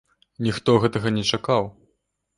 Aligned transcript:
Ніхто 0.47 0.75
гэтага 0.85 1.13
не 1.21 1.27
чакаў. 1.37 1.73